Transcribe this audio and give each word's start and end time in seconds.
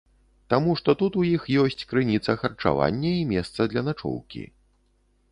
Таму 0.51 0.71
што 0.79 0.93
тут 1.01 1.17
у 1.23 1.25
іх 1.31 1.43
ёсць 1.63 1.85
крыніца 1.91 2.35
харчавання 2.43 3.11
і 3.17 3.27
месца 3.33 3.61
для 3.75 3.83
начоўкі. 3.91 4.43